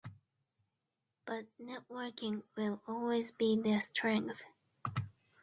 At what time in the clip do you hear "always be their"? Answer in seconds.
2.87-3.79